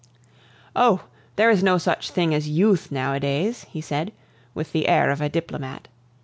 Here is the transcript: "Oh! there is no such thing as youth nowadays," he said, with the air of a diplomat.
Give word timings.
"Oh! 0.75 1.03
there 1.35 1.51
is 1.51 1.61
no 1.61 1.77
such 1.77 2.09
thing 2.09 2.33
as 2.33 2.49
youth 2.49 2.91
nowadays," 2.91 3.65
he 3.69 3.81
said, 3.81 4.11
with 4.55 4.71
the 4.71 4.87
air 4.87 5.11
of 5.11 5.21
a 5.21 5.29
diplomat. 5.29 5.89